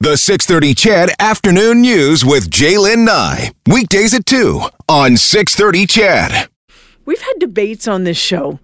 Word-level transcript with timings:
The 0.00 0.16
630 0.16 0.74
CHED 0.74 1.10
Afternoon 1.18 1.80
News 1.80 2.24
with 2.24 2.48
Jaylen 2.50 3.04
Nye. 3.04 3.50
Weekdays 3.66 4.14
at 4.14 4.26
2 4.26 4.62
on 4.88 5.16
630 5.16 5.86
CHED. 5.86 6.48
We've 7.04 7.20
had 7.20 7.40
debates 7.40 7.88
on 7.88 8.04
this 8.04 8.16
show 8.16 8.60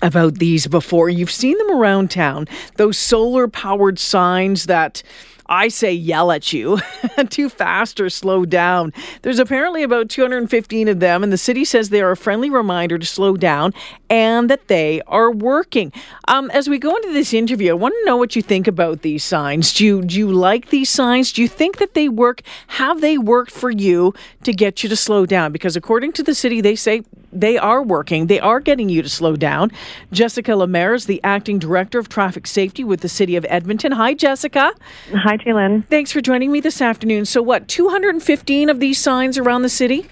about 0.00 0.36
these 0.36 0.66
before. 0.66 1.10
You've 1.10 1.30
seen 1.30 1.58
them 1.58 1.70
around 1.70 2.10
town. 2.10 2.48
Those 2.76 2.96
solar 2.96 3.46
powered 3.46 3.98
signs 3.98 4.64
that 4.64 5.02
I 5.46 5.68
say 5.68 5.92
yell 5.92 6.32
at 6.32 6.52
you 6.52 6.78
too 7.28 7.48
fast 7.48 8.00
or 8.00 8.08
slow 8.10 8.44
down. 8.44 8.92
There's 9.22 9.38
apparently 9.38 9.82
about 9.82 10.08
215 10.08 10.88
of 10.88 11.00
them, 11.00 11.22
and 11.22 11.32
the 11.32 11.38
city 11.38 11.64
says 11.64 11.90
they 11.90 12.02
are 12.02 12.12
a 12.12 12.16
friendly 12.16 12.50
reminder 12.50 12.98
to 12.98 13.06
slow 13.06 13.36
down 13.36 13.74
and 14.08 14.48
that 14.50 14.68
they 14.68 15.02
are 15.06 15.30
working. 15.30 15.92
Um, 16.28 16.50
as 16.50 16.68
we 16.68 16.78
go 16.78 16.94
into 16.96 17.12
this 17.12 17.34
interview, 17.34 17.70
I 17.70 17.74
want 17.74 17.94
to 17.94 18.04
know 18.06 18.16
what 18.16 18.36
you 18.36 18.42
think 18.42 18.66
about 18.66 19.02
these 19.02 19.24
signs. 19.24 19.72
Do 19.74 19.84
you, 19.84 20.02
do 20.02 20.18
you 20.18 20.32
like 20.32 20.70
these 20.70 20.90
signs? 20.90 21.32
Do 21.32 21.42
you 21.42 21.48
think 21.48 21.78
that 21.78 21.94
they 21.94 22.08
work? 22.08 22.42
Have 22.68 23.00
they 23.00 23.18
worked 23.18 23.50
for 23.50 23.70
you 23.70 24.14
to 24.44 24.52
get 24.52 24.82
you 24.82 24.88
to 24.88 24.96
slow 24.96 25.26
down? 25.26 25.52
Because 25.52 25.76
according 25.76 26.12
to 26.12 26.22
the 26.22 26.34
city, 26.34 26.60
they 26.60 26.76
say 26.76 27.02
they 27.34 27.58
are 27.58 27.82
working. 27.82 28.28
They 28.28 28.40
are 28.40 28.60
getting 28.60 28.88
you 28.88 29.02
to 29.02 29.08
slow 29.08 29.36
down. 29.36 29.72
Jessica 30.12 30.56
Lemaire 30.56 30.94
is 30.94 31.06
the 31.06 31.20
acting 31.24 31.58
director 31.58 31.98
of 31.98 32.08
traffic 32.08 32.46
safety 32.46 32.84
with 32.84 33.00
the 33.00 33.08
city 33.08 33.36
of 33.36 33.44
Edmonton. 33.48 33.92
Hi, 33.92 34.14
Jessica. 34.14 34.72
Hi, 35.12 35.36
Jalen. 35.36 35.86
Thanks 35.88 36.12
for 36.12 36.20
joining 36.20 36.52
me 36.52 36.60
this 36.60 36.80
afternoon. 36.80 37.24
So, 37.24 37.42
what, 37.42 37.68
215 37.68 38.70
of 38.70 38.80
these 38.80 38.98
signs 38.98 39.36
around 39.36 39.62
the 39.62 39.68
city? 39.68 40.06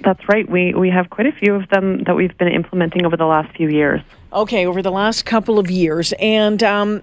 That's 0.00 0.28
right. 0.28 0.48
We 0.50 0.74
we 0.74 0.90
have 0.90 1.10
quite 1.10 1.26
a 1.26 1.32
few 1.32 1.54
of 1.54 1.68
them 1.68 2.02
that 2.04 2.14
we've 2.14 2.36
been 2.38 2.48
implementing 2.48 3.06
over 3.06 3.16
the 3.16 3.24
last 3.24 3.56
few 3.56 3.68
years. 3.68 4.00
Okay, 4.32 4.66
over 4.66 4.82
the 4.82 4.90
last 4.90 5.24
couple 5.24 5.58
of 5.58 5.70
years, 5.70 6.12
and 6.18 6.62
um, 6.62 7.02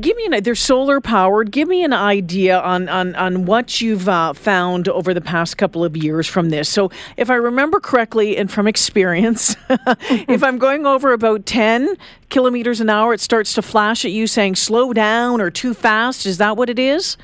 give 0.00 0.16
me 0.16 0.26
an 0.26 0.42
they're 0.42 0.54
solar 0.54 1.00
powered. 1.00 1.50
Give 1.50 1.68
me 1.68 1.84
an 1.84 1.92
idea 1.92 2.58
on 2.60 2.88
on 2.88 3.14
on 3.14 3.44
what 3.44 3.80
you've 3.80 4.08
uh, 4.08 4.32
found 4.32 4.88
over 4.88 5.12
the 5.14 5.20
past 5.20 5.58
couple 5.58 5.84
of 5.84 5.96
years 5.96 6.26
from 6.26 6.50
this. 6.50 6.68
So, 6.68 6.90
if 7.16 7.30
I 7.30 7.34
remember 7.34 7.80
correctly, 7.80 8.36
and 8.36 8.50
from 8.50 8.66
experience, 8.66 9.56
if 9.68 10.42
I'm 10.42 10.58
going 10.58 10.86
over 10.86 11.12
about 11.12 11.46
ten 11.46 11.96
kilometers 12.30 12.80
an 12.80 12.90
hour, 12.90 13.12
it 13.12 13.20
starts 13.20 13.54
to 13.54 13.62
flash 13.62 14.04
at 14.04 14.10
you 14.10 14.26
saying 14.26 14.56
"slow 14.56 14.92
down" 14.92 15.40
or 15.40 15.50
"too 15.50 15.74
fast." 15.74 16.26
Is 16.26 16.38
that 16.38 16.56
what 16.56 16.70
it 16.70 16.78
is? 16.78 17.16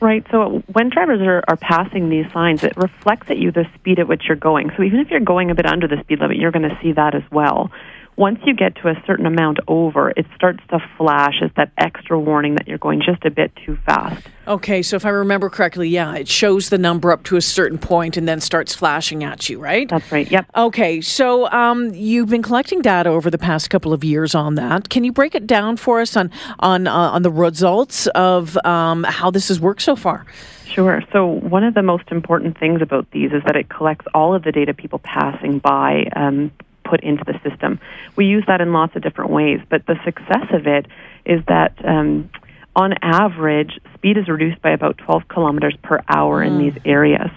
Right. 0.00 0.24
So 0.30 0.62
when 0.72 0.88
drivers 0.88 1.20
are, 1.20 1.44
are 1.46 1.56
passing 1.56 2.08
these 2.08 2.24
signs, 2.32 2.64
it 2.64 2.74
reflects 2.78 3.30
at 3.30 3.36
you 3.36 3.52
the 3.52 3.66
speed 3.74 3.98
at 3.98 4.08
which 4.08 4.22
you're 4.28 4.36
going. 4.36 4.70
So 4.74 4.82
even 4.82 4.98
if 4.98 5.10
you're 5.10 5.20
going 5.20 5.50
a 5.50 5.54
bit 5.54 5.66
under 5.66 5.86
the 5.86 6.00
speed 6.00 6.20
limit, 6.20 6.38
you're 6.38 6.52
going 6.52 6.68
to 6.68 6.78
see 6.80 6.92
that 6.92 7.14
as 7.14 7.22
well 7.30 7.70
once 8.20 8.38
you 8.44 8.54
get 8.54 8.76
to 8.76 8.88
a 8.88 9.02
certain 9.06 9.24
amount 9.24 9.58
over, 9.66 10.10
it 10.10 10.26
starts 10.36 10.60
to 10.68 10.78
flash 10.98 11.36
as 11.42 11.50
that 11.56 11.72
extra 11.78 12.20
warning 12.20 12.54
that 12.54 12.68
you're 12.68 12.76
going 12.76 13.00
just 13.00 13.24
a 13.24 13.30
bit 13.30 13.50
too 13.64 13.78
fast. 13.86 14.26
Okay, 14.46 14.82
so 14.82 14.94
if 14.94 15.06
I 15.06 15.08
remember 15.08 15.48
correctly, 15.48 15.88
yeah, 15.88 16.14
it 16.14 16.28
shows 16.28 16.68
the 16.68 16.76
number 16.76 17.12
up 17.12 17.22
to 17.24 17.36
a 17.36 17.40
certain 17.40 17.78
point 17.78 18.18
and 18.18 18.28
then 18.28 18.42
starts 18.42 18.74
flashing 18.74 19.24
at 19.24 19.48
you, 19.48 19.58
right? 19.58 19.88
That's 19.88 20.12
right. 20.12 20.30
Yep. 20.30 20.50
Okay, 20.54 21.00
so 21.00 21.50
um, 21.50 21.94
you've 21.94 22.28
been 22.28 22.42
collecting 22.42 22.82
data 22.82 23.08
over 23.08 23.30
the 23.30 23.38
past 23.38 23.70
couple 23.70 23.94
of 23.94 24.04
years 24.04 24.34
on 24.34 24.54
that. 24.56 24.90
Can 24.90 25.02
you 25.02 25.12
break 25.12 25.34
it 25.34 25.46
down 25.46 25.78
for 25.78 25.98
us 25.98 26.14
on 26.14 26.30
on 26.58 26.86
uh, 26.86 26.92
on 26.92 27.22
the 27.22 27.30
results 27.30 28.06
of 28.08 28.58
um, 28.66 29.02
how 29.04 29.30
this 29.30 29.48
has 29.48 29.58
worked 29.60 29.80
so 29.80 29.96
far? 29.96 30.26
Sure. 30.66 31.02
So, 31.10 31.26
one 31.26 31.64
of 31.64 31.72
the 31.72 31.82
most 31.82 32.04
important 32.10 32.58
things 32.58 32.82
about 32.82 33.10
these 33.12 33.32
is 33.32 33.42
that 33.46 33.56
it 33.56 33.70
collects 33.70 34.04
all 34.12 34.34
of 34.34 34.44
the 34.44 34.52
data 34.52 34.74
people 34.74 34.98
passing 34.98 35.58
by 35.58 36.04
um, 36.14 36.52
put 36.90 37.00
into 37.02 37.24
the 37.24 37.38
system. 37.48 37.78
We 38.16 38.26
use 38.26 38.44
that 38.48 38.60
in 38.60 38.72
lots 38.72 38.96
of 38.96 39.02
different 39.02 39.30
ways, 39.30 39.60
but 39.70 39.86
the 39.86 39.96
success 40.04 40.46
of 40.52 40.66
it 40.66 40.86
is 41.24 41.40
that 41.46 41.74
um, 41.86 42.30
on 42.74 42.94
average, 43.02 43.78
speed 43.94 44.16
is 44.16 44.28
reduced 44.28 44.60
by 44.62 44.70
about 44.70 44.98
12 44.98 45.28
kilometers 45.28 45.76
per 45.82 46.00
hour 46.08 46.42
mm. 46.42 46.48
in 46.48 46.58
these 46.58 46.82
areas. 46.84 47.30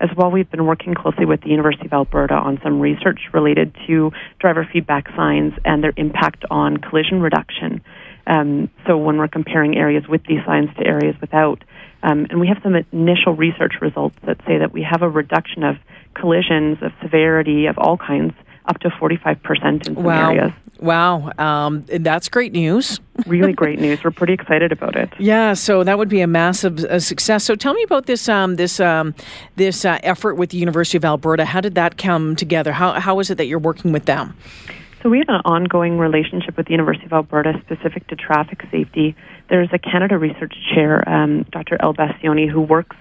As 0.00 0.10
well, 0.16 0.30
we've 0.30 0.50
been 0.50 0.66
working 0.66 0.94
closely 0.94 1.24
with 1.24 1.40
the 1.42 1.48
University 1.48 1.86
of 1.86 1.92
Alberta 1.92 2.34
on 2.34 2.60
some 2.62 2.80
research 2.80 3.20
related 3.32 3.74
to 3.86 4.12
driver 4.40 4.68
feedback 4.70 5.08
signs 5.16 5.52
and 5.64 5.82
their 5.82 5.92
impact 5.96 6.44
on 6.50 6.76
collision 6.78 7.20
reduction. 7.20 7.82
Um, 8.26 8.70
so, 8.86 8.96
when 8.96 9.18
we're 9.18 9.28
comparing 9.28 9.76
areas 9.76 10.04
with 10.08 10.22
these 10.24 10.40
signs 10.44 10.74
to 10.76 10.86
areas 10.86 11.14
without, 11.20 11.62
um, 12.02 12.26
and 12.28 12.40
we 12.40 12.48
have 12.48 12.58
some 12.62 12.74
initial 12.92 13.34
research 13.34 13.74
results 13.80 14.16
that 14.26 14.38
say 14.46 14.58
that 14.58 14.72
we 14.72 14.82
have 14.82 15.02
a 15.02 15.08
reduction 15.08 15.62
of 15.62 15.76
collisions, 16.14 16.78
of 16.82 16.92
severity, 17.02 17.66
of 17.66 17.78
all 17.78 17.96
kinds 17.96 18.34
up 18.66 18.78
to 18.80 18.88
45% 18.88 19.64
in 19.64 19.84
some 19.84 19.94
wow. 20.02 20.30
areas. 20.30 20.52
Wow. 20.80 21.30
Um, 21.38 21.84
that's 21.86 22.28
great 22.28 22.52
news. 22.52 23.00
really 23.26 23.52
great 23.52 23.78
news. 23.78 24.02
We're 24.02 24.10
pretty 24.10 24.32
excited 24.32 24.72
about 24.72 24.96
it. 24.96 25.10
Yeah, 25.18 25.54
so 25.54 25.84
that 25.84 25.98
would 25.98 26.08
be 26.08 26.20
a 26.20 26.26
massive 26.26 26.80
uh, 26.80 26.98
success. 26.98 27.44
So 27.44 27.54
tell 27.54 27.74
me 27.74 27.82
about 27.84 28.06
this 28.06 28.28
um, 28.28 28.56
this 28.56 28.80
um, 28.80 29.14
this 29.56 29.84
uh, 29.84 29.98
effort 30.02 30.34
with 30.34 30.50
the 30.50 30.58
University 30.58 30.96
of 30.96 31.04
Alberta. 31.04 31.44
How 31.44 31.60
did 31.60 31.74
that 31.76 31.96
come 31.96 32.36
together? 32.36 32.72
How, 32.72 32.98
how 33.00 33.20
is 33.20 33.30
it 33.30 33.36
that 33.36 33.46
you're 33.46 33.58
working 33.58 33.92
with 33.92 34.06
them? 34.06 34.36
So 35.02 35.10
we 35.10 35.18
have 35.18 35.28
an 35.28 35.42
ongoing 35.44 35.98
relationship 35.98 36.56
with 36.56 36.66
the 36.66 36.72
University 36.72 37.04
of 37.04 37.12
Alberta 37.12 37.52
specific 37.64 38.06
to 38.08 38.16
traffic 38.16 38.62
safety. 38.70 39.14
There's 39.50 39.68
a 39.72 39.78
Canada 39.78 40.16
Research 40.16 40.54
Chair, 40.74 41.06
um, 41.06 41.42
Dr. 41.52 41.76
El-Basyouny, 41.78 42.50
who 42.50 42.62
works 42.62 42.96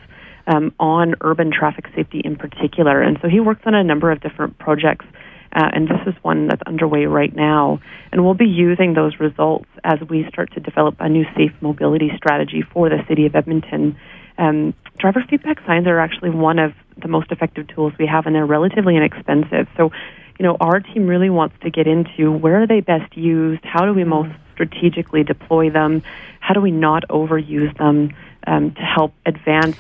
um, 0.47 0.74
on 0.81 1.16
urban 1.22 1.50
traffic 1.50 1.85
safety 1.95 2.22
in 2.24 2.35
particular. 2.35 3.01
And 3.01 3.18
so 3.22 3.30
he 3.30 3.40
works 3.40 3.62
on 3.66 3.74
a 3.74 3.84
number 3.85 4.12
of 4.12 4.19
different 4.19 4.59
projects 4.59 5.06
uh, 5.53 5.69
and 5.72 5.88
this 5.88 6.00
is 6.08 6.16
one 6.24 6.47
that's 6.47 6.62
underway 6.66 7.06
right 7.06 7.34
now. 7.36 7.80
And 8.12 8.24
we'll 8.25 8.34
be 8.34 8.47
using 8.47 8.94
those 8.94 9.19
results 9.19 9.69
as 9.84 10.00
we 10.09 10.25
start 10.30 10.52
to 10.53 10.59
develop 10.59 10.96
a 11.00 11.08
new 11.08 11.25
safe 11.36 11.53
mobility 11.62 12.12
strategy 12.18 12.64
for 12.74 12.90
the 12.90 13.03
city 13.08 13.25
of 13.25 13.36
Edmonton. 13.36 13.97
Um, 14.38 14.74
driver 14.97 15.24
feedback 15.30 15.59
signs 15.66 15.86
are 15.88 16.00
actually 16.00 16.31
one 16.31 16.58
of 16.58 16.74
the 16.97 17.08
most 17.08 17.31
effective 17.31 17.68
tools 17.68 17.94
we 18.00 18.08
have, 18.08 18.25
and 18.25 18.36
they're 18.36 18.46
relatively 18.46 18.96
inexpensive. 18.96 19.68
So, 19.78 19.92
you 20.40 20.44
know, 20.44 20.58
our 20.59 20.80
team 20.80 21.06
really 21.06 21.30
wants 21.30 21.56
to 21.62 21.69
get 21.69 21.88
into 21.88 22.31
where 22.31 22.63
are 22.63 22.68
they 22.68 22.80
best 22.80 23.16
used? 23.16 23.63
How 23.63 23.86
do 23.86 23.94
we 23.94 24.03
most 24.03 24.34
strategically 24.53 25.24
deploy 25.24 25.69
them? 25.69 26.02
How 26.40 26.56
do 26.56 26.62
we 26.62 26.72
not 26.72 27.03
overuse 27.09 27.78
them 27.78 28.16
um, 28.47 28.74
to 28.74 28.81
help 28.81 29.13
advance 29.25 29.78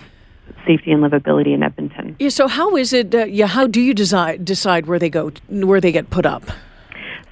safety 0.65 0.91
and 0.91 1.03
livability 1.03 1.53
in 1.53 1.63
Edmonton. 1.63 2.15
Yeah. 2.19 2.29
So 2.29 2.47
how 2.47 2.75
is 2.75 2.93
it? 2.93 3.13
Uh, 3.13 3.25
yeah. 3.25 3.47
How 3.47 3.67
do 3.67 3.81
you 3.81 3.93
decide 3.93 4.45
decide 4.45 4.85
where 4.85 4.99
they 4.99 5.09
go, 5.09 5.31
where 5.49 5.81
they 5.81 5.91
get 5.91 6.09
put 6.09 6.25
up? 6.25 6.43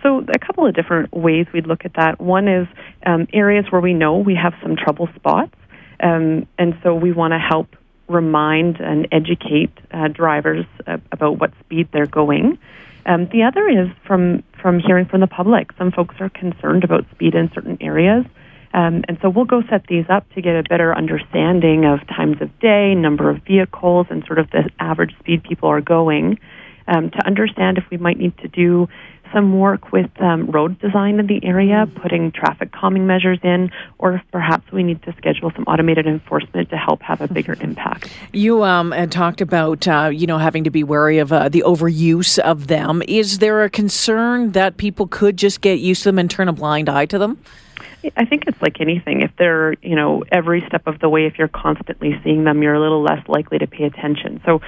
So 0.04 0.20
a 0.20 0.40
couple 0.40 0.66
of 0.66 0.74
different 0.74 1.14
ways 1.14 1.46
we'd 1.54 1.68
look 1.68 1.86
at 1.86 1.94
that. 1.94 2.20
One 2.20 2.48
is 2.48 2.68
um, 3.06 3.28
areas 3.34 3.66
where 3.70 3.82
we 3.82 3.94
know 3.94 4.18
we 4.18 4.36
have 4.36 4.54
some 4.62 4.76
trouble 4.76 5.08
spots, 5.16 5.56
um, 6.00 6.48
and 6.58 6.78
so 6.82 6.96
we 6.96 7.12
want 7.12 7.34
to 7.34 7.40
help 7.40 7.76
remind 8.08 8.80
and 8.80 9.08
educate 9.12 9.72
uh, 9.92 10.08
drivers 10.08 10.66
uh, 10.88 10.98
about 11.12 11.40
what 11.40 11.52
speed 11.60 11.88
they're 11.94 12.08
going. 12.08 12.58
Um, 13.06 13.28
the 13.32 13.44
other 13.44 13.68
is 13.68 13.90
from 14.06 14.44
from 14.62 14.80
hearing 14.80 15.06
from 15.06 15.22
the 15.22 15.28
public. 15.28 15.72
Some 15.78 15.92
folks 15.92 16.16
are 16.20 16.30
concerned 16.30 16.84
about 16.84 17.06
speed 17.12 17.36
in 17.36 17.52
certain 17.54 17.78
areas. 17.82 18.26
Um, 18.74 19.04
and 19.08 19.18
so 19.22 19.30
we'll 19.30 19.46
go 19.46 19.64
set 19.70 19.88
these 19.88 20.06
up 20.10 20.30
to 20.34 20.42
get 20.42 20.56
a 20.56 20.64
better 20.64 20.96
understanding 20.96 21.86
of 21.86 22.00
times 22.08 22.42
of 22.42 22.58
day, 22.60 22.96
number 22.96 23.30
of 23.30 23.44
vehicles, 23.44 24.08
and 24.10 24.24
sort 24.26 24.40
of 24.40 24.50
the 24.52 24.70
average 24.80 25.18
speed 25.20 25.44
people 25.44 25.70
are 25.70 25.82
going 25.82 26.40
um, 26.88 27.12
to 27.12 27.26
understand 27.26 27.78
if 27.78 27.86
we 27.90 27.98
might 27.98 28.18
need 28.18 28.38
to 28.40 28.48
do 28.48 28.88
some 29.34 29.58
work 29.58 29.92
with 29.92 30.10
um, 30.20 30.48
road 30.48 30.78
design 30.80 31.20
in 31.20 31.28
the 31.28 31.44
area, 31.44 31.88
putting 31.96 32.32
traffic 32.32 32.72
calming 32.72 33.08
measures 33.08 33.40
in, 33.44 33.72
or 33.98 34.16
if 34.16 34.22
perhaps 34.32 34.72
we 34.72 34.84
need 34.84 35.02
to 35.04 35.14
schedule 35.18 35.52
some 35.56 35.64
automated 35.66 36.06
enforcement 36.06 36.70
to 36.70 36.78
help 36.78 37.02
have 37.02 37.22
a 37.22 37.28
bigger 37.28 37.56
impact. 37.62 38.10
You 38.34 38.64
um, 38.64 38.92
had 38.92 39.12
talked 39.12 39.42
about 39.42 39.88
uh, 39.88 40.12
you 40.14 40.28
know 40.28 40.38
having 40.38 40.64
to 40.66 40.70
be 40.70 40.84
wary 40.84 41.20
of 41.20 41.32
uh, 41.32 41.50
the 41.50 41.64
overuse 41.66 42.40
of 42.40 42.68
them. 42.68 43.02
Is 43.08 43.40
there 43.40 43.64
a 43.64 43.70
concern 43.70 44.52
that 44.52 44.78
people 44.78 45.08
could 45.08 45.38
just 45.38 45.62
get 45.62 45.80
used 45.80 46.04
to 46.04 46.10
them 46.10 46.20
and 46.20 46.30
turn 46.30 46.48
a 46.48 46.54
blind 46.54 46.90
eye 46.90 47.06
to 47.06 47.18
them? 47.18 47.38
I 48.18 48.26
think 48.26 48.46
it's 48.48 48.60
like 48.62 48.82
anything. 48.82 49.22
If 49.22 49.32
they're, 49.38 49.74
you 49.84 49.96
know, 49.96 50.24
every 50.32 50.64
step 50.68 50.88
of 50.88 51.00
the 51.00 51.08
way, 51.08 51.28
if 51.28 51.38
you're 51.38 51.48
constantly 51.48 52.20
seeing 52.24 52.46
them, 52.46 52.64
you're 52.64 52.74
a 52.74 52.80
little 52.80 53.04
less 53.04 53.28
likely 53.28 53.60
to 53.60 53.68
pay 53.68 53.84
attention. 53.84 54.42
So 54.44 54.62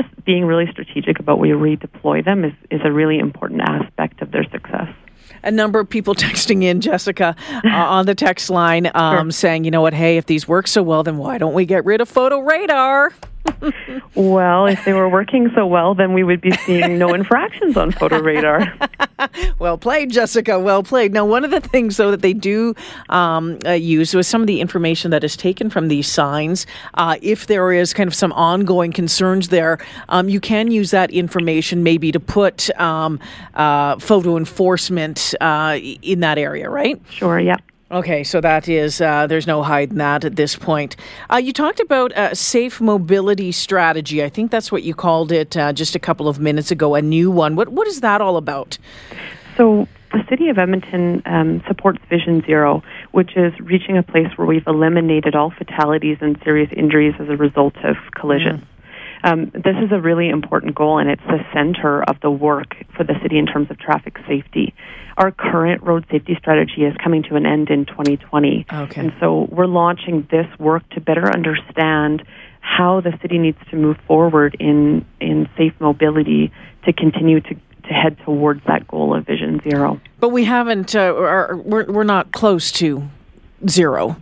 just 0.00 0.24
being 0.24 0.44
really 0.44 0.70
strategic 0.70 1.18
about 1.18 1.38
where 1.38 1.48
you 1.48 1.56
redeploy 1.56 2.24
them 2.24 2.44
is, 2.44 2.52
is 2.70 2.80
a 2.84 2.92
really 2.92 3.18
important 3.18 3.60
aspect 3.62 4.22
of 4.22 4.30
their 4.30 4.44
success 4.44 4.88
a 5.44 5.50
number 5.50 5.78
of 5.78 5.88
people 5.88 6.14
texting 6.26 6.64
in, 6.64 6.80
Jessica, 6.80 7.36
uh, 7.64 7.68
on 7.68 8.06
the 8.06 8.14
text 8.14 8.50
line 8.50 8.90
um, 8.94 9.26
sure. 9.26 9.30
saying, 9.30 9.64
you 9.64 9.70
know 9.70 9.80
what, 9.80 9.94
hey, 9.94 10.16
if 10.16 10.26
these 10.26 10.48
work 10.48 10.66
so 10.66 10.82
well, 10.82 11.04
then 11.04 11.16
why 11.16 11.38
don't 11.38 11.54
we 11.54 11.64
get 11.64 11.84
rid 11.84 12.00
of 12.00 12.08
photo 12.08 12.40
radar? 12.40 13.12
well, 14.14 14.66
if 14.66 14.84
they 14.84 14.92
were 14.92 15.08
working 15.08 15.50
so 15.54 15.66
well, 15.66 15.94
then 15.94 16.12
we 16.12 16.22
would 16.22 16.40
be 16.40 16.52
seeing 16.52 16.98
no 16.98 17.14
infractions 17.14 17.76
on 17.76 17.90
photo 17.90 18.20
radar. 18.20 18.72
well 19.58 19.78
played, 19.78 20.10
Jessica. 20.10 20.58
Well 20.58 20.82
played. 20.82 21.12
Now, 21.12 21.24
one 21.24 21.44
of 21.44 21.50
the 21.50 21.60
things, 21.60 21.96
though, 21.96 22.10
that 22.10 22.22
they 22.22 22.32
do 22.32 22.74
um, 23.08 23.58
uh, 23.64 23.72
use 23.72 24.14
was 24.14 24.26
some 24.26 24.40
of 24.40 24.46
the 24.46 24.60
information 24.60 25.10
that 25.10 25.24
is 25.24 25.36
taken 25.36 25.70
from 25.70 25.88
these 25.88 26.06
signs. 26.06 26.66
Uh, 26.94 27.16
if 27.22 27.46
there 27.46 27.72
is 27.72 27.92
kind 27.92 28.08
of 28.08 28.14
some 28.14 28.32
ongoing 28.32 28.92
concerns 28.92 29.48
there, 29.48 29.78
um, 30.08 30.28
you 30.28 30.40
can 30.40 30.70
use 30.70 30.90
that 30.90 31.10
information 31.10 31.82
maybe 31.82 32.12
to 32.12 32.20
put 32.20 32.70
um, 32.80 33.18
uh, 33.54 33.98
photo 33.98 34.36
enforcement 34.36 35.34
uh, 35.40 35.78
in 36.02 36.20
that 36.20 36.38
area, 36.38 36.70
right? 36.70 37.00
Sure, 37.10 37.38
yeah. 37.38 37.56
Okay, 37.90 38.22
so 38.22 38.42
that 38.42 38.68
is, 38.68 39.00
uh, 39.00 39.26
there's 39.26 39.46
no 39.46 39.62
hiding 39.62 39.96
that 39.96 40.22
at 40.22 40.36
this 40.36 40.56
point. 40.56 40.94
Uh, 41.32 41.36
you 41.36 41.54
talked 41.54 41.80
about 41.80 42.12
a 42.16 42.36
safe 42.36 42.82
mobility 42.82 43.50
strategy. 43.50 44.22
I 44.22 44.28
think 44.28 44.50
that's 44.50 44.70
what 44.70 44.82
you 44.82 44.94
called 44.94 45.32
it 45.32 45.56
uh, 45.56 45.72
just 45.72 45.96
a 45.96 45.98
couple 45.98 46.28
of 46.28 46.38
minutes 46.38 46.70
ago, 46.70 46.94
a 46.94 47.00
new 47.00 47.30
one. 47.30 47.56
What, 47.56 47.70
what 47.70 47.88
is 47.88 48.02
that 48.02 48.20
all 48.20 48.36
about? 48.36 48.76
So, 49.56 49.88
the 50.12 50.22
City 50.28 50.48
of 50.48 50.58
Edmonton 50.58 51.22
um, 51.24 51.62
supports 51.66 51.98
Vision 52.10 52.42
Zero, 52.44 52.82
which 53.12 53.36
is 53.36 53.58
reaching 53.60 53.96
a 53.96 54.02
place 54.02 54.28
where 54.36 54.46
we've 54.46 54.66
eliminated 54.66 55.34
all 55.34 55.50
fatalities 55.50 56.18
and 56.20 56.38
serious 56.44 56.70
injuries 56.76 57.14
as 57.18 57.28
a 57.30 57.36
result 57.36 57.76
of 57.84 57.96
collisions. 58.14 58.60
Mm. 58.60 58.77
Um, 59.24 59.50
this 59.52 59.76
is 59.82 59.90
a 59.92 60.00
really 60.00 60.28
important 60.28 60.74
goal, 60.74 60.98
and 60.98 61.10
it's 61.10 61.22
the 61.26 61.40
center 61.52 62.02
of 62.02 62.20
the 62.20 62.30
work 62.30 62.76
for 62.96 63.04
the 63.04 63.14
city 63.22 63.38
in 63.38 63.46
terms 63.46 63.70
of 63.70 63.78
traffic 63.78 64.16
safety. 64.26 64.74
Our 65.16 65.32
current 65.32 65.82
road 65.82 66.06
safety 66.10 66.36
strategy 66.38 66.84
is 66.84 66.94
coming 67.02 67.24
to 67.24 67.34
an 67.36 67.44
end 67.44 67.70
in 67.70 67.86
2020. 67.86 68.66
Okay. 68.72 69.00
And 69.00 69.12
so 69.18 69.48
we're 69.50 69.66
launching 69.66 70.26
this 70.30 70.46
work 70.58 70.88
to 70.90 71.00
better 71.00 71.28
understand 71.32 72.22
how 72.60 73.00
the 73.00 73.12
city 73.22 73.38
needs 73.38 73.58
to 73.70 73.76
move 73.76 73.96
forward 74.06 74.56
in, 74.60 75.04
in 75.20 75.48
safe 75.56 75.72
mobility 75.80 76.52
to 76.84 76.92
continue 76.92 77.40
to 77.40 77.56
to 77.88 77.94
head 77.94 78.18
towards 78.24 78.60
that 78.66 78.86
goal 78.86 79.16
of 79.16 79.26
Vision 79.26 79.60
Zero. 79.68 80.00
But 80.20 80.28
we 80.28 80.44
haven't, 80.44 80.94
uh, 80.94 81.54
we're, 81.64 81.90
we're 81.90 82.04
not 82.04 82.32
close 82.32 82.70
to 82.72 83.08
zero. 83.66 84.16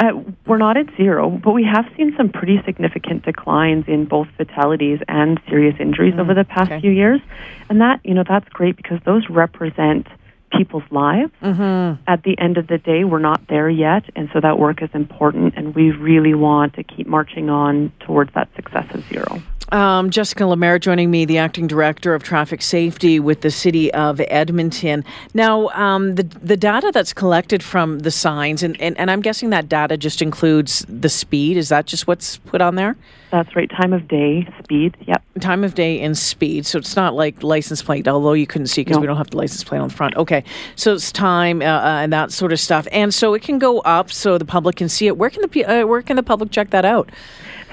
Uh, 0.00 0.12
we're 0.46 0.56
not 0.56 0.78
at 0.78 0.86
zero, 0.96 1.28
but 1.28 1.52
we 1.52 1.62
have 1.62 1.84
seen 1.94 2.14
some 2.16 2.30
pretty 2.30 2.58
significant 2.64 3.22
declines 3.22 3.84
in 3.86 4.06
both 4.06 4.26
fatalities 4.38 4.98
and 5.08 5.38
serious 5.46 5.76
injuries 5.78 6.14
mm, 6.14 6.20
over 6.20 6.32
the 6.32 6.44
past 6.44 6.70
okay. 6.70 6.80
few 6.80 6.90
years, 6.90 7.20
and 7.68 7.82
that 7.82 8.00
you 8.02 8.14
know 8.14 8.24
that's 8.26 8.48
great 8.48 8.76
because 8.76 8.98
those 9.04 9.28
represent 9.28 10.06
people's 10.50 10.90
lives. 10.90 11.32
Mm-hmm. 11.42 12.02
At 12.08 12.22
the 12.22 12.38
end 12.38 12.56
of 12.56 12.66
the 12.66 12.78
day, 12.78 13.04
we're 13.04 13.18
not 13.18 13.46
there 13.48 13.68
yet, 13.68 14.04
and 14.16 14.30
so 14.32 14.40
that 14.40 14.58
work 14.58 14.82
is 14.82 14.88
important, 14.94 15.54
and 15.58 15.74
we 15.74 15.90
really 15.90 16.32
want 16.32 16.74
to 16.74 16.82
keep 16.82 17.06
marching 17.06 17.50
on 17.50 17.92
towards 18.00 18.32
that 18.32 18.48
success 18.56 18.86
of 18.94 19.06
zero. 19.08 19.42
Um, 19.72 20.10
Jessica 20.10 20.46
Lemaire 20.46 20.78
joining 20.78 21.10
me, 21.10 21.24
the 21.24 21.38
acting 21.38 21.66
director 21.66 22.14
of 22.14 22.22
traffic 22.22 22.60
safety 22.60 23.20
with 23.20 23.42
the 23.42 23.50
city 23.50 23.92
of 23.94 24.20
Edmonton. 24.28 25.04
Now, 25.32 25.68
um, 25.68 26.16
the 26.16 26.24
the 26.24 26.56
data 26.56 26.90
that's 26.92 27.12
collected 27.12 27.62
from 27.62 28.00
the 28.00 28.10
signs, 28.10 28.62
and, 28.62 28.80
and, 28.80 28.98
and 28.98 29.10
I'm 29.10 29.20
guessing 29.20 29.50
that 29.50 29.68
data 29.68 29.96
just 29.96 30.22
includes 30.22 30.84
the 30.88 31.08
speed. 31.08 31.56
Is 31.56 31.68
that 31.68 31.86
just 31.86 32.06
what's 32.06 32.38
put 32.38 32.60
on 32.60 32.74
there? 32.74 32.96
That's 33.30 33.54
right. 33.54 33.70
Time 33.70 33.92
of 33.92 34.08
day, 34.08 34.48
speed. 34.64 34.96
Yep. 35.06 35.22
Time 35.40 35.62
of 35.62 35.74
day 35.74 36.00
and 36.00 36.18
speed. 36.18 36.66
So 36.66 36.78
it's 36.78 36.96
not 36.96 37.14
like 37.14 37.44
license 37.44 37.80
plate, 37.80 38.08
although 38.08 38.32
you 38.32 38.46
couldn't 38.46 38.66
see 38.66 38.80
because 38.80 38.96
no. 38.96 39.02
we 39.02 39.06
don't 39.06 39.16
have 39.16 39.30
the 39.30 39.36
license 39.36 39.62
plate 39.62 39.78
on 39.78 39.88
the 39.88 39.94
front. 39.94 40.16
Okay. 40.16 40.42
So 40.74 40.94
it's 40.94 41.12
time 41.12 41.62
uh, 41.62 41.64
uh, 41.64 42.00
and 42.02 42.12
that 42.12 42.32
sort 42.32 42.52
of 42.52 42.58
stuff, 42.58 42.88
and 42.90 43.14
so 43.14 43.34
it 43.34 43.42
can 43.42 43.60
go 43.60 43.80
up 43.80 44.10
so 44.10 44.36
the 44.36 44.44
public 44.44 44.76
can 44.76 44.88
see 44.88 45.06
it. 45.06 45.16
Where 45.16 45.30
can 45.30 45.48
the 45.48 45.64
uh, 45.64 45.86
where 45.86 46.02
can 46.02 46.16
the 46.16 46.24
public 46.24 46.50
check 46.50 46.70
that 46.70 46.84
out? 46.84 47.10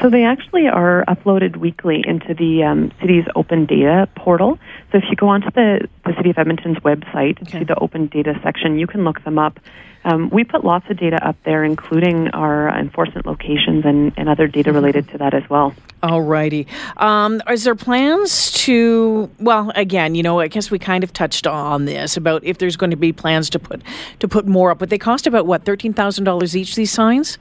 So 0.01 0.09
they 0.11 0.23
actually 0.25 0.67
are 0.67 1.03
uploaded 1.07 1.57
weekly 1.57 2.03
into 2.05 2.35
the 2.35 2.63
um, 2.63 2.91
city's 3.01 3.25
open 3.35 3.65
data 3.65 4.07
portal. 4.15 4.59
So 4.91 4.99
if 4.99 5.05
you 5.09 5.15
go 5.15 5.27
onto 5.27 5.49
the, 5.51 5.87
the 6.05 6.13
City 6.17 6.29
of 6.29 6.37
Edmonton's 6.37 6.77
website 6.79 7.41
okay. 7.41 7.59
to 7.59 7.65
the 7.65 7.75
open 7.79 8.07
data 8.07 8.39
section, 8.43 8.77
you 8.77 8.85
can 8.85 9.03
look 9.03 9.23
them 9.23 9.39
up. 9.39 9.59
Um, 10.05 10.29
we 10.29 10.43
put 10.43 10.63
lots 10.63 10.89
of 10.89 10.97
data 10.97 11.25
up 11.27 11.35
there, 11.43 11.63
including 11.63 12.29
our 12.29 12.69
enforcement 12.69 13.25
locations 13.25 13.85
and, 13.85 14.13
and 14.17 14.29
other 14.29 14.47
data 14.47 14.69
mm-hmm. 14.69 14.75
related 14.75 15.09
to 15.09 15.17
that 15.17 15.33
as 15.33 15.49
well. 15.49 15.73
Alrighty. 16.03 16.67
Um, 16.97 17.41
is 17.49 17.63
there 17.63 17.75
plans 17.75 18.51
to? 18.63 19.29
Well, 19.39 19.71
again, 19.75 20.13
you 20.13 20.23
know, 20.23 20.39
I 20.39 20.47
guess 20.47 20.69
we 20.69 20.77
kind 20.79 21.03
of 21.03 21.11
touched 21.11 21.47
on 21.47 21.85
this 21.85 22.15
about 22.15 22.43
if 22.43 22.59
there's 22.59 22.77
going 22.77 22.91
to 22.91 22.95
be 22.95 23.11
plans 23.11 23.49
to 23.49 23.59
put 23.59 23.81
to 24.19 24.27
put 24.27 24.45
more 24.45 24.71
up, 24.71 24.77
but 24.77 24.89
they 24.89 24.99
cost 24.99 25.25
about 25.25 25.47
what 25.47 25.65
thirteen 25.65 25.93
thousand 25.93 26.23
dollars 26.23 26.55
each. 26.55 26.75
These 26.75 26.91
signs. 26.91 27.39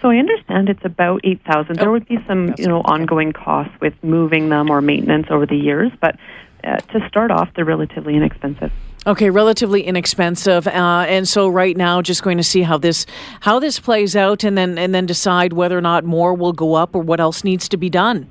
So 0.00 0.10
I 0.10 0.18
understand 0.18 0.68
it's 0.68 0.84
about 0.84 1.22
eight 1.24 1.40
thousand. 1.44 1.78
Oh, 1.78 1.82
there 1.82 1.90
would 1.90 2.06
be 2.06 2.18
some, 2.28 2.54
you 2.58 2.68
know, 2.68 2.82
ongoing 2.82 3.32
costs 3.32 3.74
with 3.80 3.94
moving 4.04 4.50
them 4.50 4.70
or 4.70 4.80
maintenance 4.80 5.26
over 5.30 5.46
the 5.46 5.56
years, 5.56 5.90
but 6.00 6.16
uh, 6.66 6.76
to 6.78 7.08
start 7.08 7.30
off, 7.30 7.48
they're 7.54 7.64
relatively 7.64 8.14
inexpensive. 8.14 8.72
Okay, 9.06 9.30
relatively 9.30 9.82
inexpensive, 9.82 10.66
uh, 10.66 11.06
and 11.08 11.28
so 11.28 11.46
right 11.46 11.76
now, 11.76 12.02
just 12.02 12.24
going 12.24 12.38
to 12.38 12.42
see 12.42 12.62
how 12.62 12.76
this 12.76 13.06
how 13.40 13.60
this 13.60 13.78
plays 13.78 14.16
out, 14.16 14.42
and 14.42 14.58
then 14.58 14.76
and 14.76 14.92
then 14.92 15.06
decide 15.06 15.52
whether 15.52 15.78
or 15.78 15.80
not 15.80 16.04
more 16.04 16.34
will 16.34 16.52
go 16.52 16.74
up 16.74 16.94
or 16.94 17.02
what 17.02 17.20
else 17.20 17.44
needs 17.44 17.68
to 17.68 17.76
be 17.76 17.88
done, 17.88 18.28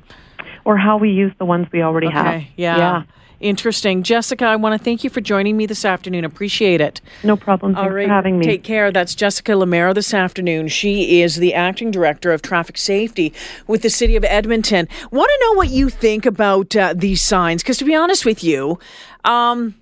or 0.65 0.77
how 0.77 0.97
we 0.97 1.11
use 1.11 1.31
the 1.39 1.45
ones 1.45 1.65
we 1.71 1.81
already 1.81 2.07
okay, 2.07 2.15
have. 2.15 2.43
Yeah. 2.57 2.77
yeah. 2.77 3.03
Interesting. 3.39 4.03
Jessica, 4.03 4.45
I 4.45 4.55
want 4.55 4.79
to 4.79 4.83
thank 4.83 5.03
you 5.03 5.09
for 5.09 5.21
joining 5.21 5.57
me 5.57 5.65
this 5.65 5.85
afternoon. 5.85 6.25
Appreciate 6.25 6.81
it. 6.81 7.01
No 7.23 7.35
problem. 7.35 7.73
Thanks 7.73 7.85
All 7.85 7.93
right. 7.93 8.07
for 8.07 8.13
having 8.13 8.39
me. 8.39 8.45
Take 8.45 8.63
care. 8.63 8.91
That's 8.91 9.15
Jessica 9.15 9.53
Lamero 9.53 9.93
this 9.93 10.13
afternoon. 10.13 10.67
She 10.67 11.21
is 11.21 11.35
the 11.35 11.53
acting 11.53 11.91
director 11.91 12.31
of 12.31 12.41
traffic 12.41 12.77
safety 12.77 13.33
with 13.67 13.81
the 13.81 13.89
city 13.89 14.15
of 14.15 14.23
Edmonton. 14.23 14.87
Want 15.11 15.29
to 15.29 15.45
know 15.45 15.53
what 15.57 15.69
you 15.69 15.89
think 15.89 16.25
about 16.25 16.75
uh, 16.75 16.93
these 16.95 17.21
signs? 17.21 17.63
Because 17.63 17.77
to 17.77 17.85
be 17.85 17.95
honest 17.95 18.25
with 18.25 18.43
you, 18.43 18.79
um, 19.23 19.75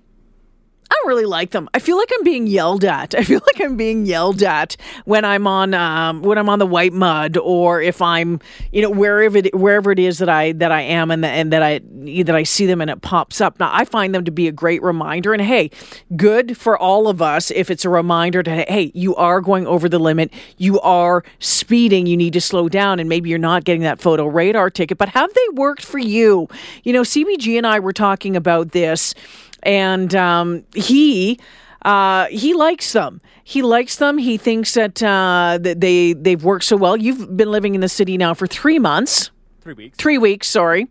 I 0.90 0.94
don't 1.00 1.08
really 1.08 1.24
like 1.24 1.50
them. 1.50 1.68
I 1.72 1.78
feel 1.78 1.96
like 1.96 2.10
I'm 2.14 2.24
being 2.24 2.46
yelled 2.46 2.84
at. 2.84 3.14
I 3.18 3.24
feel 3.24 3.40
like 3.46 3.64
I'm 3.64 3.76
being 3.76 4.06
yelled 4.06 4.42
at 4.42 4.76
when 5.04 5.24
I'm 5.24 5.46
on 5.46 5.74
um, 5.74 6.22
when 6.22 6.38
I'm 6.38 6.48
on 6.48 6.58
the 6.58 6.66
Whitemud 6.66 7.38
or 7.42 7.80
if 7.80 8.02
I'm 8.02 8.40
you 8.72 8.82
know 8.82 8.90
wherever 8.90 9.38
it 9.38 9.54
wherever 9.54 9.92
it 9.92 9.98
is 9.98 10.18
that 10.18 10.28
I 10.28 10.52
that 10.52 10.72
I 10.72 10.82
am 10.82 11.10
and, 11.10 11.24
the, 11.24 11.28
and 11.28 11.52
that 11.52 11.62
I 11.62 11.80
that 12.24 12.34
I 12.34 12.42
see 12.42 12.66
them 12.66 12.80
and 12.80 12.90
it 12.90 13.00
pops 13.02 13.40
up. 13.40 13.58
Now 13.58 13.70
I 13.72 13.84
find 13.84 14.14
them 14.14 14.24
to 14.24 14.30
be 14.30 14.46
a 14.46 14.52
great 14.52 14.82
reminder 14.82 15.32
and 15.32 15.42
hey, 15.42 15.70
good 16.16 16.56
for 16.56 16.78
all 16.78 17.08
of 17.08 17.22
us 17.22 17.50
if 17.50 17.70
it's 17.70 17.84
a 17.84 17.90
reminder 17.90 18.42
to 18.42 18.50
hey 18.50 18.92
you 18.94 19.14
are 19.16 19.40
going 19.40 19.66
over 19.66 19.88
the 19.88 19.98
limit, 19.98 20.32
you 20.58 20.80
are 20.80 21.24
speeding, 21.38 22.06
you 22.06 22.16
need 22.16 22.34
to 22.34 22.40
slow 22.40 22.68
down 22.68 23.00
and 23.00 23.08
maybe 23.08 23.30
you're 23.30 23.38
not 23.38 23.64
getting 23.64 23.82
that 23.82 24.00
photo 24.00 24.26
radar 24.26 24.70
ticket. 24.70 24.98
But 24.98 25.08
have 25.10 25.32
they 25.32 25.48
worked 25.54 25.84
for 25.84 25.98
you? 25.98 26.48
You 26.82 26.92
know, 26.92 27.02
CBG 27.02 27.56
and 27.56 27.66
I 27.66 27.80
were 27.80 27.92
talking 27.92 28.36
about 28.36 28.72
this 28.72 29.14
and 29.64 30.14
um, 30.14 30.64
he 30.74 31.38
uh, 31.82 32.26
he 32.26 32.54
likes 32.54 32.92
them. 32.92 33.20
He 33.44 33.62
likes 33.62 33.96
them. 33.96 34.16
He 34.18 34.36
thinks 34.36 34.74
that 34.74 35.02
uh, 35.02 35.58
that 35.60 35.80
they 35.80 36.14
they've 36.14 36.42
worked 36.42 36.64
so 36.64 36.76
well. 36.76 36.96
You've 36.96 37.36
been 37.36 37.50
living 37.50 37.74
in 37.74 37.80
the 37.80 37.88
city 37.88 38.16
now 38.16 38.34
for 38.34 38.46
three 38.46 38.78
months. 38.78 39.30
Three 39.64 39.72
weeks. 39.72 39.96
Three 39.96 40.18
weeks, 40.18 40.46
sorry. 40.46 40.88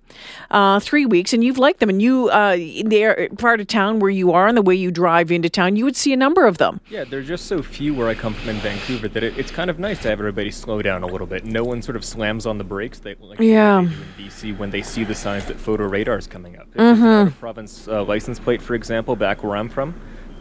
Uh, 0.50 0.80
three 0.80 1.06
weeks, 1.06 1.32
and 1.32 1.44
you've 1.44 1.60
liked 1.60 1.80
them. 1.80 1.90
And 1.90 2.02
you, 2.02 2.32
uh, 2.32 2.56
in 2.58 2.90
the 2.90 3.30
part 3.38 3.62
of 3.62 3.68
town 3.68 4.00
where 4.00 4.10
you 4.10 4.32
are 4.32 4.48
and 4.48 4.58
the 4.58 4.64
way 4.64 4.74
you 4.74 4.90
drive 4.90 5.32
into 5.32 5.48
town, 5.48 5.76
you 5.76 5.86
would 5.86 5.96
see 5.96 6.12
a 6.12 6.18
number 6.18 6.48
of 6.48 6.58
them. 6.58 6.82
Yeah, 6.90 7.04
there's 7.04 7.28
just 7.28 7.46
so 7.46 7.62
few 7.62 7.94
where 7.94 8.08
I 8.08 8.16
come 8.16 8.34
from 8.34 8.50
in 8.50 8.56
Vancouver 8.58 9.08
that 9.10 9.22
it, 9.22 9.38
it's 9.38 9.52
kind 9.52 9.70
of 9.70 9.78
nice 9.78 10.02
to 10.02 10.10
have 10.10 10.20
everybody 10.20 10.50
slow 10.50 10.82
down 10.82 11.04
a 11.04 11.06
little 11.06 11.28
bit. 11.28 11.46
No 11.46 11.64
one 11.64 11.84
sort 11.84 11.96
of 11.96 12.04
slams 12.04 12.48
on 12.48 12.58
the 12.58 12.64
brakes. 12.64 12.98
They, 12.98 13.14
like 13.14 13.40
yeah. 13.40 13.82
They 14.18 14.24
in 14.24 14.30
BC 14.30 14.58
when 14.58 14.72
they 14.72 14.82
see 14.82 15.04
the 15.04 15.14
signs 15.14 15.46
that 15.46 15.60
photo 15.60 15.88
radar 15.88 16.18
is 16.18 16.26
coming 16.26 16.58
up. 16.58 16.68
If 16.74 16.80
mm-hmm. 16.80 17.30
province 17.40 17.88
uh, 17.88 18.04
license 18.04 18.40
plate, 18.40 18.60
for 18.60 18.74
example, 18.74 19.16
back 19.16 19.44
where 19.44 19.56
I'm 19.56 19.70
from, 19.70 19.94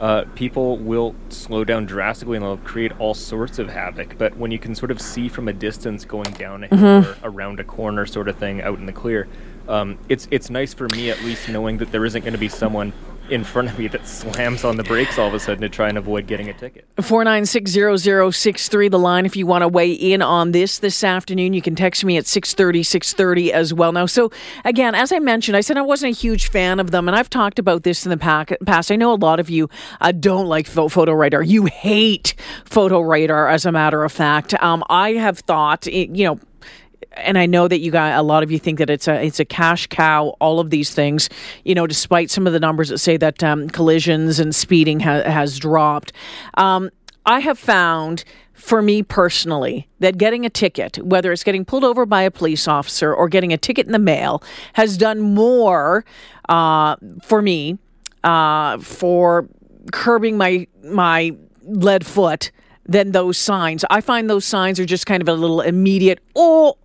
uh, 0.02 0.24
people 0.34 0.78
will 0.78 1.14
slow 1.28 1.62
down 1.62 1.86
drastically 1.86 2.36
and 2.36 2.44
they'll 2.44 2.56
create 2.56 2.90
all 2.98 3.14
sorts 3.14 3.60
of 3.60 3.68
havoc. 3.68 4.18
But 4.18 4.36
when 4.36 4.50
you 4.50 4.58
can 4.58 4.74
sort 4.74 4.90
of 4.90 5.00
see 5.00 5.28
from 5.28 5.46
a 5.46 5.52
distance 5.52 6.04
going 6.04 6.32
down 6.32 6.64
a 6.64 6.66
hill 6.66 6.78
mm-hmm. 6.78 7.24
or 7.24 7.30
around 7.30 7.60
a 7.60 7.64
corner, 7.64 8.04
sort 8.04 8.26
of 8.26 8.36
thing, 8.36 8.60
out 8.62 8.80
in 8.80 8.86
the 8.86 8.92
clear, 8.92 9.28
um, 9.68 9.96
it's 10.08 10.26
it's 10.32 10.50
nice 10.50 10.74
for 10.74 10.88
me 10.88 11.10
at 11.10 11.22
least 11.22 11.48
knowing 11.48 11.78
that 11.78 11.92
there 11.92 12.04
isn't 12.04 12.22
going 12.22 12.32
to 12.32 12.38
be 12.38 12.48
someone 12.48 12.92
in 13.30 13.44
front 13.44 13.68
of 13.68 13.78
me 13.78 13.88
that 13.88 14.06
slams 14.06 14.64
on 14.64 14.76
the 14.76 14.82
brakes 14.82 15.18
all 15.18 15.28
of 15.28 15.34
a 15.34 15.40
sudden 15.40 15.62
to 15.62 15.68
try 15.68 15.88
and 15.88 15.98
avoid 15.98 16.26
getting 16.26 16.48
a 16.48 16.52
ticket. 16.52 16.86
4960063 16.96 18.90
the 18.90 18.98
line 18.98 19.26
if 19.26 19.36
you 19.36 19.46
want 19.46 19.62
to 19.62 19.68
weigh 19.68 19.92
in 19.92 20.22
on 20.22 20.52
this 20.52 20.78
this 20.78 21.02
afternoon. 21.02 21.52
You 21.52 21.62
can 21.62 21.74
text 21.74 22.04
me 22.04 22.16
at 22.16 22.26
630 22.26 22.82
630 22.82 23.52
as 23.52 23.72
well. 23.72 23.92
Now, 23.92 24.06
so 24.06 24.30
again, 24.64 24.94
as 24.94 25.12
I 25.12 25.18
mentioned, 25.18 25.56
I 25.56 25.60
said 25.60 25.76
I 25.76 25.82
wasn't 25.82 26.16
a 26.16 26.18
huge 26.18 26.50
fan 26.50 26.80
of 26.80 26.90
them, 26.90 27.08
and 27.08 27.16
I've 27.16 27.30
talked 27.30 27.58
about 27.58 27.82
this 27.82 28.04
in 28.04 28.10
the 28.10 28.16
past. 28.18 28.90
I 28.90 28.96
know 28.96 29.12
a 29.12 29.16
lot 29.16 29.40
of 29.40 29.48
you 29.48 29.68
uh, 30.00 30.12
don't 30.12 30.46
like 30.46 30.66
photo 30.66 31.12
radar. 31.12 31.42
You 31.42 31.66
hate 31.66 32.34
photo 32.64 33.00
radar, 33.00 33.48
as 33.48 33.64
a 33.66 33.72
matter 33.72 34.04
of 34.04 34.12
fact. 34.12 34.54
Um, 34.62 34.84
I 34.88 35.12
have 35.12 35.40
thought, 35.40 35.86
you 35.86 36.24
know, 36.24 36.38
and 37.16 37.38
I 37.38 37.46
know 37.46 37.68
that 37.68 37.80
you 37.80 37.90
got 37.90 38.18
a 38.18 38.22
lot 38.22 38.42
of 38.42 38.50
you 38.50 38.58
think 38.58 38.78
that 38.78 38.90
it's 38.90 39.08
a 39.08 39.24
it's 39.24 39.40
a 39.40 39.44
cash 39.44 39.86
cow. 39.86 40.34
All 40.40 40.60
of 40.60 40.70
these 40.70 40.94
things, 40.94 41.28
you 41.64 41.74
know, 41.74 41.86
despite 41.86 42.30
some 42.30 42.46
of 42.46 42.52
the 42.52 42.60
numbers 42.60 42.88
that 42.88 42.98
say 42.98 43.16
that 43.16 43.42
um, 43.42 43.68
collisions 43.68 44.38
and 44.38 44.54
speeding 44.54 45.00
ha- 45.00 45.22
has 45.22 45.58
dropped. 45.58 46.12
Um, 46.54 46.90
I 47.24 47.40
have 47.40 47.58
found 47.58 48.24
for 48.52 48.82
me 48.82 49.02
personally 49.02 49.88
that 50.00 50.18
getting 50.18 50.44
a 50.44 50.50
ticket, 50.50 50.98
whether 50.98 51.32
it's 51.32 51.44
getting 51.44 51.64
pulled 51.64 51.84
over 51.84 52.06
by 52.06 52.22
a 52.22 52.30
police 52.30 52.68
officer 52.68 53.14
or 53.14 53.28
getting 53.28 53.52
a 53.52 53.58
ticket 53.58 53.86
in 53.86 53.92
the 53.92 53.98
mail, 53.98 54.42
has 54.74 54.96
done 54.96 55.20
more 55.20 56.04
uh, 56.48 56.96
for 57.22 57.42
me 57.42 57.78
uh, 58.24 58.78
for 58.78 59.48
curbing 59.92 60.36
my 60.36 60.66
my 60.84 61.34
lead 61.62 62.04
foot 62.04 62.50
than 62.86 63.12
those 63.12 63.38
signs. 63.38 63.84
I 63.90 64.00
find 64.00 64.28
those 64.28 64.44
signs 64.44 64.80
are 64.80 64.84
just 64.84 65.06
kind 65.06 65.22
of 65.22 65.28
a 65.28 65.34
little 65.34 65.60
immediate. 65.60 66.20
Oh, 66.34 66.76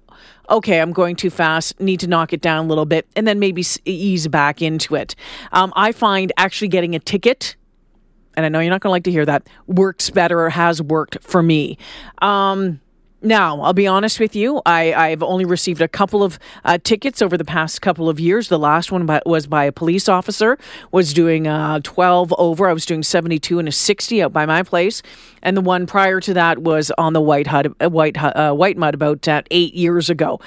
okay, 0.49 0.79
I'm 0.79 0.93
going 0.93 1.15
too 1.15 1.29
fast, 1.29 1.79
need 1.79 1.99
to 2.01 2.07
knock 2.07 2.33
it 2.33 2.41
down 2.41 2.65
a 2.65 2.67
little 2.67 2.85
bit, 2.85 3.07
and 3.15 3.27
then 3.27 3.39
maybe 3.39 3.63
ease 3.85 4.27
back 4.27 4.61
into 4.61 4.95
it. 4.95 5.15
Um, 5.51 5.73
I 5.75 5.91
find 5.91 6.31
actually 6.37 6.69
getting 6.69 6.95
a 6.95 6.99
ticket 6.99 7.55
and 8.37 8.45
I 8.45 8.49
know 8.49 8.59
you're 8.59 8.69
not 8.69 8.81
going 8.81 8.89
to 8.89 8.91
like 8.91 9.03
to 9.05 9.11
hear 9.11 9.25
that, 9.25 9.49
works 9.65 10.11
better 10.11 10.39
or 10.39 10.51
has 10.51 10.79
worked 10.79 11.17
for 11.21 11.41
me. 11.41 11.79
Um, 12.21 12.79
now, 13.21 13.61
I'll 13.61 13.73
be 13.73 13.87
honest 13.87 14.19
with 14.19 14.35
you. 14.35 14.61
I, 14.63 14.93
I've 14.93 15.23
only 15.23 15.43
received 15.43 15.81
a 15.81 15.87
couple 15.87 16.23
of 16.23 16.37
uh, 16.63 16.77
tickets 16.83 17.19
over 17.19 17.35
the 17.35 17.45
past 17.45 17.81
couple 17.81 18.09
of 18.09 18.19
years. 18.19 18.47
The 18.49 18.59
last 18.59 18.91
one 18.91 19.07
by, 19.07 19.21
was 19.25 19.47
by 19.47 19.65
a 19.65 19.71
police 19.71 20.07
officer. 20.07 20.57
Was 20.91 21.13
doing 21.13 21.47
uh, 21.47 21.79
12 21.83 22.33
over. 22.37 22.67
I 22.67 22.73
was 22.73 22.85
doing 22.85 23.01
72 23.01 23.57
and 23.57 23.67
a 23.67 23.71
60 23.71 24.21
out 24.21 24.33
by 24.33 24.45
my 24.45 24.61
place, 24.61 25.01
and 25.41 25.57
the 25.57 25.61
one 25.61 25.87
prior 25.87 26.19
to 26.21 26.33
that 26.35 26.59
was 26.59 26.91
on 26.99 27.13
the 27.13 27.21
White 27.21 27.51
uh, 27.51 27.89
White 27.89 28.17
uh, 28.17 28.53
Whitemud 28.53 28.93
about 28.93 29.27
uh, 29.27 29.41
eight 29.49 29.73
years 29.73 30.11
ago. 30.11 30.39